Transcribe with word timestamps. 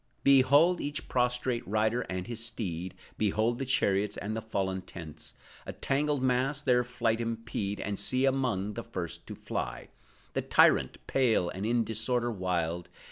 Behold 0.23 0.81
each 0.81 1.07
prostrate 1.07 1.61
rider 1.67 2.01
and 2.09 2.25
his 2.25 2.43
steed; 2.43 2.95
Behold 3.19 3.59
the 3.59 3.67
chariots, 3.67 4.17
and 4.17 4.35
the 4.35 4.41
fallen 4.41 4.81
tents, 4.81 5.35
A 5.67 5.73
tangled 5.73 6.23
mass 6.23 6.59
their 6.59 6.83
flight 6.83 7.21
impede; 7.21 7.79
And 7.79 7.99
see, 7.99 8.25
among 8.25 8.73
the 8.73 8.83
first 8.83 9.27
to 9.27 9.35
fly, 9.35 9.89
The 10.33 10.41
tyrant, 10.41 10.97
pale, 11.05 11.49
and 11.49 11.67
in 11.67 11.83
disorder 11.83 12.31
wild! 12.31 12.89